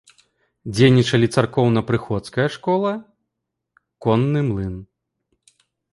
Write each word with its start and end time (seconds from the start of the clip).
Дзейнічалі 0.75 1.27
царкоўна-прыходская 1.35 2.47
школа, 2.55 2.91
конны 4.07 4.41
млын. 4.49 4.73